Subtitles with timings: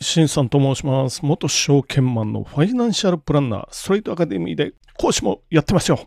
[0.00, 1.24] しんさんと申します。
[1.24, 6.06] 元証券マンのファイナンシャルプランナー、ストレートアカデミーで講師もやってますよ。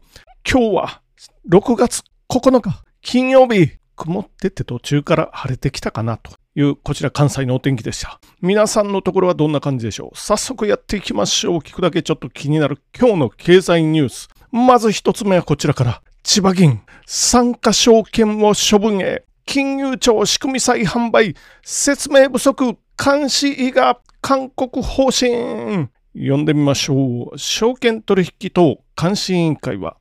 [0.50, 1.02] 今日は
[1.50, 8.20] 6月9日、金曜日、曇ってて途中から晴れてきたかなという、こちら関西のお天気でした。
[8.42, 10.18] 皆さんのところはどんな感じでしょう？
[10.18, 11.58] 早速やっていきましょう。
[11.58, 14.30] 聞くだけちょっと気になる今日の経済ニュース。
[14.52, 16.02] まず一つ目はこちらから。
[16.24, 19.24] 千葉銀、参加証券を処分へ。
[19.46, 25.90] 金融庁仕組み再販売、説明不足、監視委が勧告方針。
[26.14, 27.38] 読んでみましょう。
[27.38, 29.98] 証券取引等監視委員会は、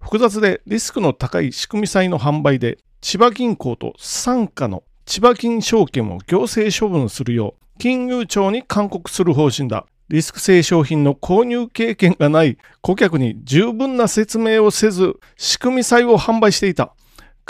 [0.00, 9.86] 複雑でリスクの高い仕組み債の販売で、千葉銀行と傘下の千葉銀証券を行政処分するよう、金融庁に勧告する方針だ。
[10.08, 16.94] リスク性商品の購入経験がない顧客に十分な説明をせず、仕組み債を販売していた。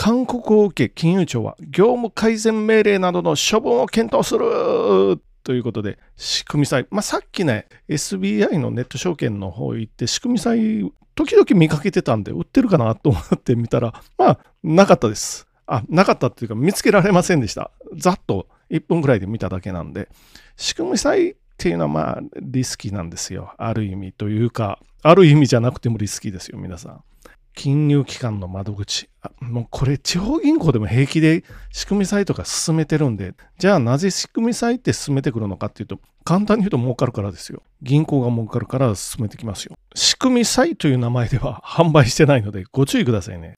[0.00, 15.46] 勧告を受け、金融庁は業務改善命令などの処分を検討するということで、仕組み債、まあ、さっきね、SBI のネット証券の方行って、仕組み債、時々見かけてたんで、売ってるかなと思ってみたら、まあ、なかったです。
[15.66, 17.70] あ、なかったっていうか、見つけられませんでした。
[17.94, 20.08] ざっと1分ぐらいで見ただけなんで、
[20.56, 23.52] 仕組み債っていうのはまあ、リスキーなんですよ。
[23.58, 27.04] ある意味というか、ある意味じゃなくてもリスキーですよ、皆さん。
[27.54, 29.08] 金融機関の窓口。
[29.22, 37.62] あもうこれ地方銀行でも平気で仕組み債とか勧めてるんで、じゃあなぜ仕組み債って勧めてくるのかっていうと、簡単に言うと儲かるからですよ。
[37.82, 39.76] 銀行が儲かるから勧めてきますよ。
[39.94, 43.56] 仕組み債という名前では販売してないのでご注意くださいね。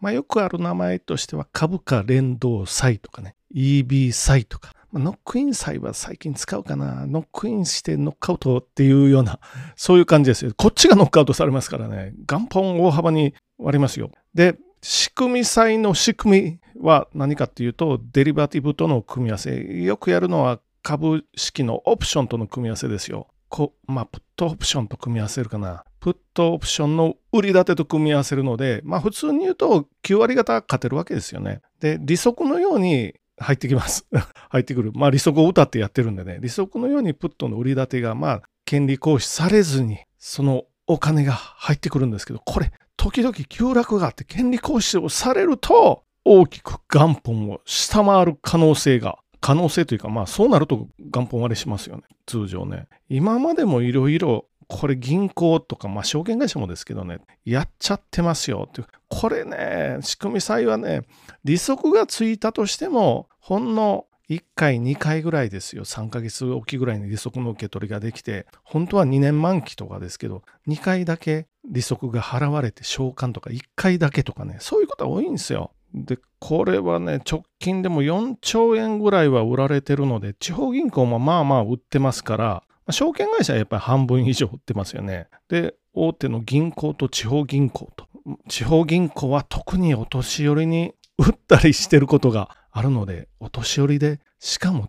[0.00, 7.06] まあよくある名前としては株価連動債とかね、EB 債とか、ノックイン債は最近使うかな。
[7.06, 9.38] ノックインしてノックアウトっていうような、
[9.76, 10.52] そういう感じですよ。
[10.56, 12.14] こっちがノックアウトされますからね。
[12.26, 14.10] 元本大幅に割りますよ。
[14.34, 19.82] で、仕組み債の仕組みは何かっていうと、デリバティブとの組み合わせ。
[19.82, 23.28] よくやるのは株式のオプションとの組み合わせですよ。
[23.48, 25.84] こまあ、プットオプションと組み合わせるかな。
[26.00, 31.60] プットオプションの売り立てと組み合わせるので、まあ普通に言うと9割方勝てるわけですよね。
[31.78, 34.06] で、利息のように入ってきます。
[34.50, 34.92] 入ってくる。
[34.94, 52.02] まあ利息を歌ってやってるんでね、利息のようにプットの売り立てが、まあ、権利行使されずに、そのお金が入ってくるんですけど、これ、時々急落があって権利行使をされると、大きく元本を下回る可能性が、可能性というか、まあそうなると元本割れしますよね。
[52.26, 52.86] 通常ね。
[53.08, 58.86] 今までもいろいろ、これ銀行とか、まあ証券会社もですけどね、やっちゃってますよっていう。
[59.08, 61.02] これね、仕組み債はね、
[61.44, 65.84] 利息がついたとしても、ほんの1回、2回ぐらいですよ。
[65.84, 75.72] 3ヶ月おきぐらいに利息の受け取りができて、本当は2年満期とかですけど、2回だけ利息が払われて償還とか1回だけとかね、そういうことが多いんですよ。
[75.94, 85.28] で、これはね、直近でも4兆円ぐらいは売られてるので、地方銀行もまあまあ売ってますから、証券会社はやっぱり半分以上売ってますよね。
[85.48, 88.06] で、大手の銀行と地方銀行と。
[88.48, 94.88] 地方銀行は特にお年寄りに売ったりしてることがあるので、お年寄りで、しかも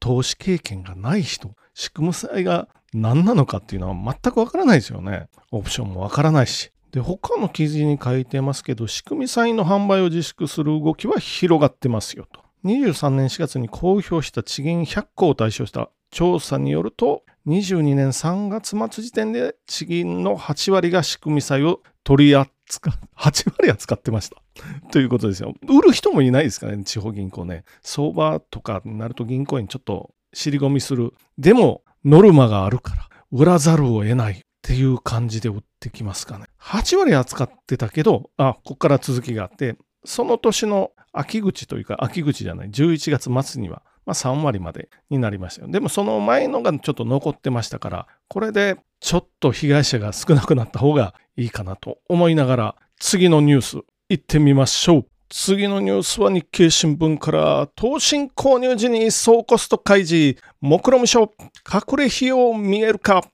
[0.00, 5.28] 投資経験がない人、仕組み債が何なのかっていうのは全くわからないですよね。
[5.50, 6.70] オプションもわからないし。
[6.92, 12.40] で、他の記事に書いてますけど、仕組み債の販売を自粛する動きは広がってますよと。
[12.64, 24.36] 23年4月に公表した地銀100個を対象した調査によると、22年3月末時点で地銀の8割が仕組み債を取り扱う、8割扱ってました。
[24.92, 25.54] ということですよ。
[25.68, 27.64] 売る人もいないですかね、地方銀行ね。
[27.82, 31.12] 相場とかになると銀行員ちょっと尻込みする。
[31.36, 36.46] でも、ノルマがあるから、売らざるを得ないっていう感じで売ってきますかね。
[36.60, 45.68] 8割扱ってたけど、あ、ここから続きがあって、その年の秋口というか、秋口じゃない、11月末には、まあ、3割までになりましたよ。
[45.68, 53.78] でもその前のがちょっと残ってましたから、これでちょっと被害者が少なくなった方がいいかなと思いながら、次のニュース
[54.08, 55.06] 行ってみましょう。
[55.30, 63.24] 次のニュースは日経新聞から、投信購入時に総コスト開示、目論見書、隠れ費用見えるか、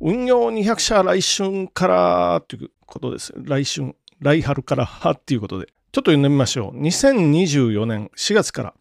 [0.00, 3.32] 運用200社来春からということです。
[3.36, 5.66] 来春、来春からっていうことで。
[5.92, 6.78] ちょっと読んでみましょう。
[6.78, 8.74] 2024年4月から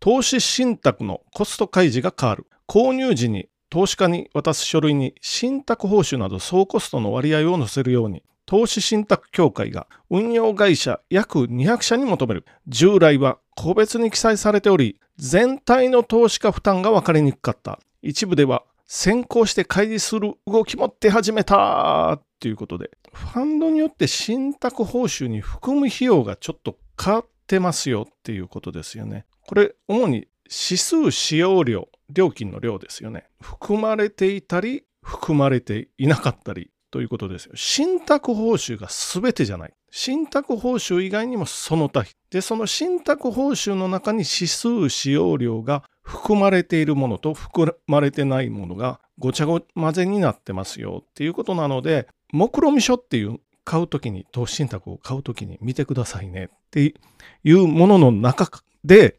[0.00, 2.46] 投資信託のコスト開示が変わる。
[2.68, 12.44] 購入時に投資家に渡す書類に信託報酬など総コストの割合を載せるように、投資信託協会が運用会社約200社に求める。
[12.68, 17.80] 従来は個別に記載されており、全体の投資家負担が分かりにくかった。
[18.00, 29.26] 一部では先行して開示する動きも出始めたということで、ファンドによって信託報酬に含む費用がちょっと変わってますよっていうことですよね。
[29.48, 33.24] これ、主に指数使用量、料金の量ですよね。
[33.40, 37.52] 含まれていたり、含まれていなかったりということですよ。
[37.54, 39.72] 信託報酬が全てじゃない。
[39.90, 42.04] 信託報酬以外にもその他。
[42.28, 56.94] で、その信託報酬の中に指数使用量が含まれているものと含まれてないものがごちゃご混ぜになってますよっていうことなので、目論見書っていう買うときに、投資信託を買うときに見てくださいねって
[57.44, 58.50] いうものの中
[58.84, 59.16] で、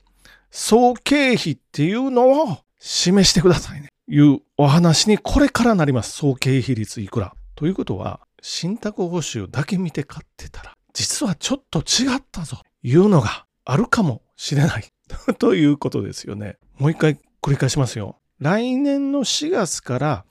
[0.52, 3.90] 総経費っていうのを示してくださいね。
[4.08, 6.18] いうお話にこれからなります。
[6.18, 7.34] 総経費率いくら。
[7.56, 12.58] ということは、信託報酬だけ見て買ってたら、実はちょっと違ったぞ。
[12.82, 14.86] いうのがあるかもしれない。
[15.38, 16.58] ということですよね。
[16.78, 18.18] もう一回繰り返しますよ。
[18.40, 20.26] 来年の4月から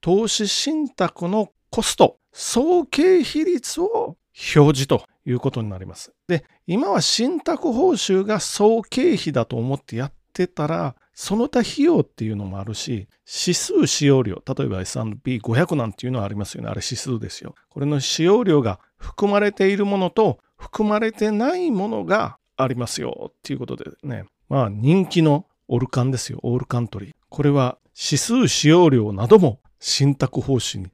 [0.00, 4.16] 投資信託のコスト、総経費率を
[4.56, 6.12] 表示ということになります。
[6.28, 16.68] で、今は信託報酬が総経費だと思ってやってたら、その他費用っていうのもあるし、指数使用量、例えば S&P500 なんていうのはありますよね。
[16.68, 17.54] あれ指数ですよ。
[17.68, 24.24] これの使用量が含まれているものと含まれてないものがありますよっていうことでね。
[24.48, 26.38] まあ人気のオルカンですよ。
[26.42, 27.12] オールカントリー。
[27.28, 30.88] これは指数使用量なども信託報酬に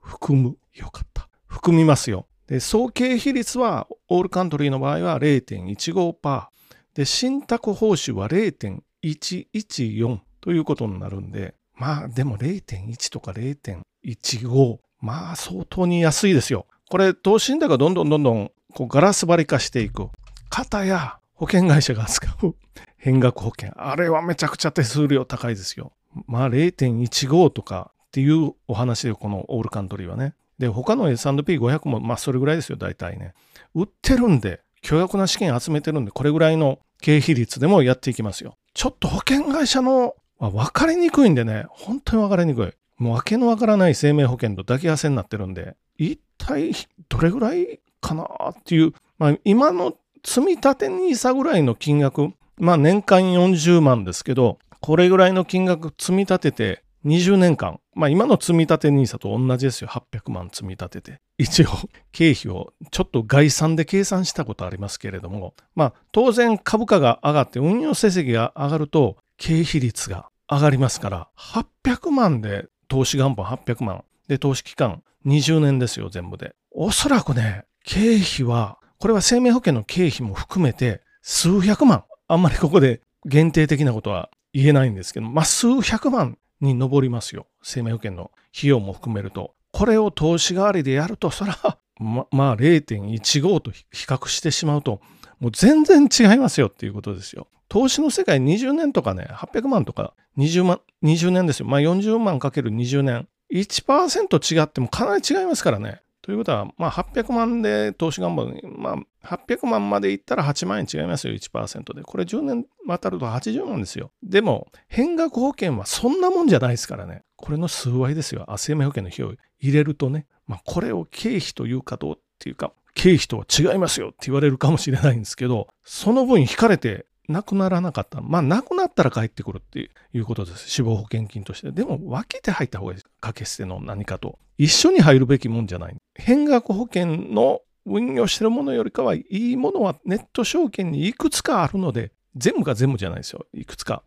[0.00, 0.56] 含む。
[0.74, 1.28] よかった。
[1.46, 2.26] 含みますよ。
[2.50, 6.48] で、総経比率はオールカントリーの場合は0.15%。
[6.94, 16.66] で、信託報酬は0.114ということになるんで、まあでも0.1とか0.15、まあ相当に安いですよ。
[16.90, 20.08] これ、投資信託がどんどんどんどんこうガラス張り化していく。
[20.50, 22.56] 方や保険会社が扱う
[22.98, 23.72] 変額保険。
[23.76, 25.92] あれはめちゃくちゃ手数料高いですよ。
[26.26, 30.34] まあ0.15とかっていうお話で、このオールカントリーはね。
[30.60, 33.32] で、他の S&P500 も、まあそれぐらいですよ、大体ね。
[33.74, 38.56] 売ってるんで、巨額な資金集めてるんで、これぐらいの経費率でもやっていきますよ。
[38.74, 43.02] ちょっと保険会社のは分かりにくいんでね、本当に分かりにくい。
[43.02, 46.72] もう訳の分からない生命保険と抱き合わせになってるんで、一体
[47.08, 59.88] どれぐらいかなっていう、まあ今の積み立て NISA ぐらいの金額、まあ年間40万ですけど、これぐらいの金額積み立てて20年間、まあ今の積み立て NISA と同じですよ。
[59.88, 61.20] 800万積み立てて。
[61.38, 61.66] 一応、
[62.12, 76.54] 経費をちょっと概算で計算したことありますけれども、まあ当然株価が上がって運用成績が上がると経費率が上がりますから、800万で投資元本800万で投資期間20年ですよ、全部で。
[76.70, 82.04] おそらくね、経費は、これは生命保険の経費も含めて数百万。
[82.28, 87.46] あんまりここで限定的なことは言えないんですけど、まあ数百万に上りますよ。
[87.62, 89.54] 生命保険の費用も含めると。
[89.72, 91.56] これを投資代わりでやると、そら、
[91.98, 95.00] ま、 まあ0.15と比較してしまうと、
[95.38, 97.48] もう全然違いますよっていうことですよ。
[97.68, 101.66] 投資の世界20年とかね、800万とか20万、20年ですよ。
[101.66, 103.28] まあ40万かける20年。
[103.52, 106.02] 1%違ってもかなり違いますからね。
[106.22, 112.02] ということは、まあ、800万で投資願望に、まあ、800万までいったら8万円違いますよ、1%で。
[112.02, 114.12] これ10年渡ると80万ですよ。
[114.22, 117.22] でも、変額保険はそんなもんじゃないですからね。
[117.36, 118.46] これの数倍ですよ。
[118.58, 128.20] 生命保険の費用入れるとね、まあ、これを経費というかどうっていうか、経費とは違いますよって言われるかもしれないんですけど、その分引かれてなくならなかった。
[128.20, 130.68] まあ、なくなったら帰ってくるっていうことです。
[130.68, 131.70] 死亡保険金として。
[131.70, 133.04] でも、分けて入った方がいいです。
[133.20, 134.38] 掛け捨ての何かと。
[134.58, 135.96] 一緒に入るべきもんじゃない。
[136.14, 143.46] 変額保険の運用してるものよりかはいいものはネット証券にいくつかあるので、全部が全部じゃないですよ。
[143.54, 144.02] いくつか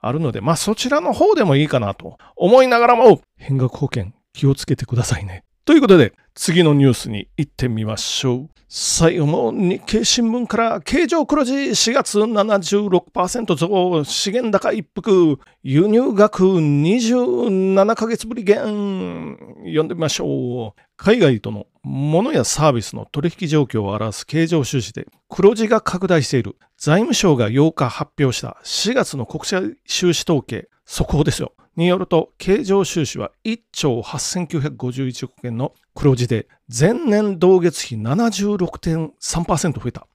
[0.00, 5.44] あるので、まあそちらの方でもいいかなと思いながらも、変額保険気をつけてくださいね。
[5.66, 8.48] ということで、次のニュースに行ってみましょう。
[8.68, 20.80] 最後も日経新聞から経常黒字4月76%増資源高一服輸入額27ヶ月ぶり減読んでみましょう。
[20.96, 26.54] 海外との物やサービスの取引状況を表す経常収支で黒字が拡大している。
[26.78, 30.68] 財務省が8日発表した4月の国際収支統計。
[30.84, 31.52] 速報ですよ。
[31.76, 40.06] によると、経常収支は1兆8951億円の黒字で、前年同月比76.3%増えた。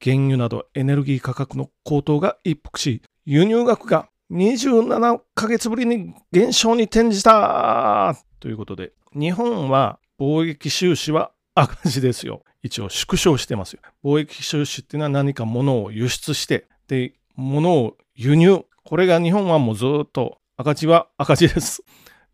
[0.00, 12.42] 原油などエネルギー価格の高騰が一服し、輸入額が27ヶ月ぶりに減少に転じたということで、日本は貿易収支は赤字ですよ。
[12.62, 13.80] 一応縮小してますよ。
[14.04, 18.64] 貿易収支っていうのは何か物を輸出して、で、物を輸入。
[18.84, 21.84] これが日本はもうずっと赤字は赤字です。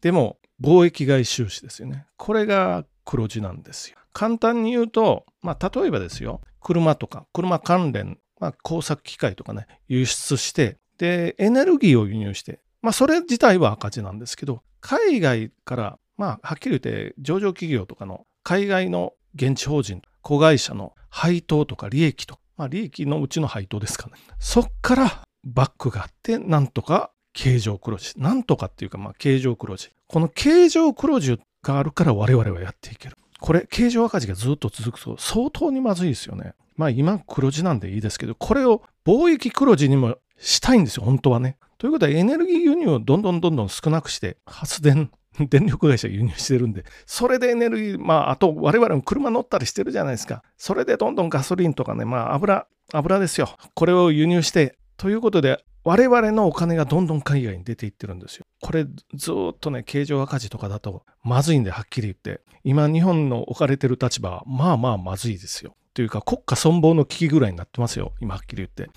[0.01, 2.07] でも、貿易外収支ですよね。
[2.17, 3.99] これが黒字なんですよ。
[4.15, 24.15] 簡単に言うと、まあ、例えばですよ、車とか、車関連、まあ、工作機械とかね、輸出して、で、エネルギーを輸入して、まあ、それ自体は赤字なんですけど、海外から、まあ、はっきり言って、上場企業とかの海外の現地法人、子会社の配当とか利益と、まあ、利益のうちの配当ですかね。
[24.39, 28.15] そっからバックがあって、なんとか形状黒字。
[28.17, 29.91] なんとかっていうか、まあ、形状黒字。
[30.07, 33.17] この形状黒字があるから我々はやっていける。
[33.41, 36.55] これ、形状赤字がずっと続くと相当にまずいですよね。
[36.77, 41.57] まあ今黒字なんでいいですけど、これを貿易黒字にもしたいんですよ、本当はね。
[41.79, 45.11] ということはエネルギー輸入をどんどんどんどん少なくして発電、
[45.51, 50.43] 電力会社輸入してるんで、それでエネルギー、まああと我々も車乗ったりしてるじゃないですか。
[50.57, 53.51] それでどんどんガソリンとかね、まあ油、油ですよ。
[53.75, 58.47] これを輸入して、ということで我々のお金がどんどん海外に出ていってるんですよ。
[58.63, 65.77] これずっとね、経常赤字とかだとまずいんではっきり言って、今日本の置かれてる立場はまあまあまずいですよ。
[65.93, 68.13] というか国家存亡の危機ぐらいになってますよ。
[68.21, 68.91] 今はっきり言って。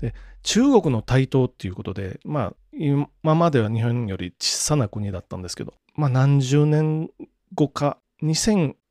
[0.00, 7.08] で、中国の台頭っていうことで、まあ今までは日本より小さな国だったんですけど、まあ何十年
[7.54, 7.98] 後か、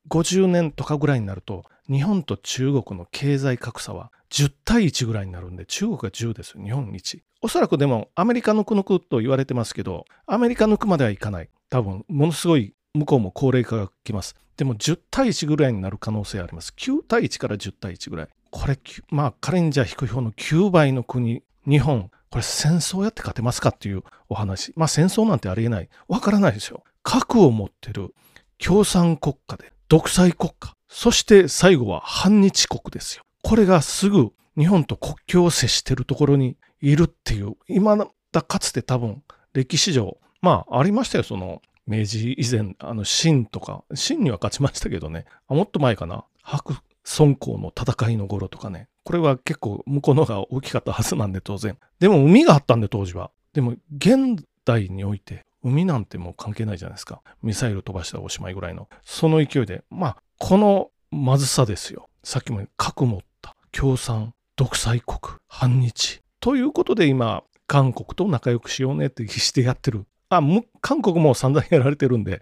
[0.09, 7.19] 50年とかぐらいになると、日本と中国の経済格差は10対1ぐらいになるんで、中国が10ですよ、日本1。
[7.41, 11.49] おそらくでもアメリカ抜く抜くと言われてますけど、アメリカ抜くまではいかない。
[11.69, 14.35] 多分、ものすごい向こうも高齢化が来ます。
[14.57, 16.73] でも10対1ぐらいになる可能性あります。
[16.77, 18.27] 9対1から10対1ぐらい。
[18.51, 18.77] これ、
[19.09, 24.73] まあ仮にじゃあ低い方の9倍の国、日本、これ戦争やって勝てますかっていうお話。
[24.75, 25.89] まあ戦争なんてありえない。
[26.07, 26.83] わからないですよ。
[27.03, 28.13] 核を持ってる
[28.59, 30.73] 共産国家で独裁国家。
[30.87, 33.25] そして最後は反日国ですよ。
[33.43, 37.97] これがすぐ日本と国境を接してるところにいるっていう、今
[38.31, 39.21] だかつて多分
[39.51, 46.73] 歴史上、まあありましたよ、その明治以前、あの秦とか、秦には勝ちましたけどね、もっと前かな、白
[47.19, 51.77] 孫公の戦いの頃とかね、これは結構向こうの方が大きかったはずなんで当然。
[51.99, 53.29] でも海があったんで当時は。
[53.51, 57.21] でも現代において海なんてもう関係ないじゃないですか。
[57.43, 58.87] ミサイル飛ばしたらおしまいぐらいの。
[59.03, 62.09] その勢いで、まあこのまずさですよ。
[62.23, 66.21] さっきも核持った共産、独裁国、反日。
[66.39, 70.05] ということで今、韓国と仲良くしようねって必死でやってる。
[70.29, 70.41] あ、
[70.81, 72.41] 韓国も散々やられてるんで、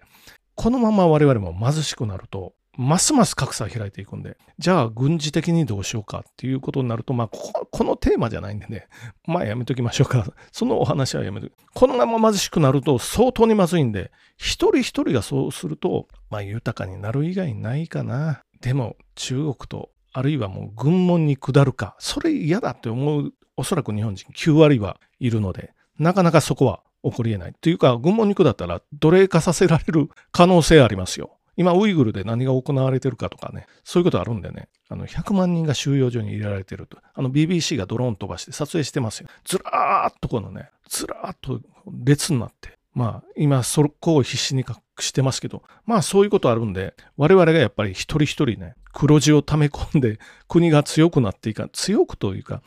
[0.54, 8.88] このまま我々も貧しくなると、ますます格差開いていくんで、じゃあ軍事的にどうしようかっていうことになると、まあこ、このテーマじゃないんでね、
[9.26, 10.32] まあやめときましょうか。
[10.50, 11.52] そのお話はやめとき。
[11.74, 18.44] このまま貧しくなると相当にまずいんで、一人一人がそうすると、まあ豊かになる以外ないかな。
[18.62, 27.54] でも中国とあるいはもう軍門に下るか、それ嫌だって思う、おそらく日本人9割はいるので、なかなかそこは起こり得ない。
[27.60, 31.36] というか、軍門に下ったら奴隷化させられる可能性ありますよ。
[31.60, 39.28] 今、ウイグルで何が行われてるかとかね、そういうことあるんでね、あの100万人が収容所に入れられてると、あの BBC がドローン飛ばして撮影してますよ。
[39.44, 52.62] ずらーっとこのね、ずらーっと列になって、まあ、今、そこを必死に隠してますけど、まあ、そういうことあるんで、我々がやっぱり一人一人ね、黒字を溜め込んで、国が強くなっていか、強くというか、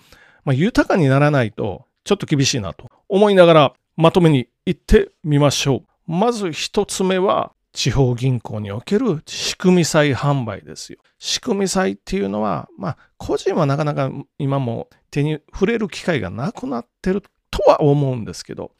[0.45, 6.12] まあ、豊かにならないと、ちょっと厳しいなと思いながら、まとめに行ってみましょう。
[6.12, 10.99] まず一つ目は、地方銀行における仕組み債販売ですよ。
[11.17, 18.71] 仕組み債っていうのは、まあ、個人はなかなか今も手に触れる機会がなくなってるとは思うんですけど、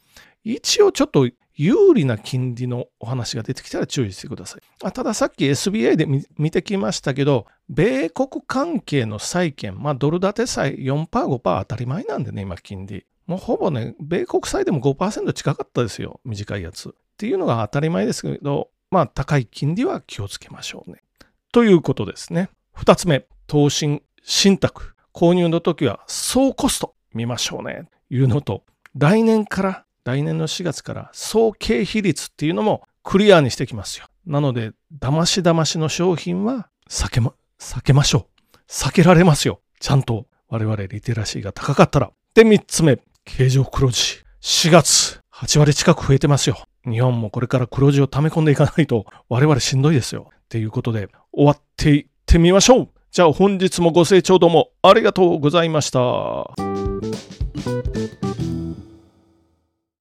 [0.43, 4.91] 一応ちょっと有利な金利のお話が出てきたら注意してください。
[4.91, 6.05] たださっき SBI で
[6.38, 13.05] 見てきましたけど、米国関係の債券、まあドル建て債4%、5%当たり前なんでね、今金利。
[13.25, 16.89] もうほぼね、米国債でも5%近かったですよ、短いやつ。
[16.89, 21.01] っていうのが当たり前ですけど、まあ高い金利は気をつけましょうね。
[21.51, 22.50] ということですね。
[22.73, 24.93] 二つ目、投信、信託。
[25.13, 27.88] 購入の時は総コスト見ましょうね。
[28.09, 28.63] いうのと、
[28.95, 34.05] 来年から来年の4月から総経費率っていうのもクリアにしてきますよ。
[34.25, 38.57] なので、騙し騙しの商品は避けま、避けましょう。
[38.67, 39.59] 避けられますよ。
[39.79, 42.12] ちゃんと我々リテラシーが高かったら。
[42.35, 44.23] で、3つ目、経常黒字。
[44.41, 46.57] 4月、8割近く増えてますよ。
[46.90, 50.30] 日本もこれから黒字を溜め込んでいかないと我々しんどいですよ。
[50.32, 52.90] っていうことで終わっていってみましょう。
[53.12, 56.73] じゃあ本日もご清聴どうもありがとうございました。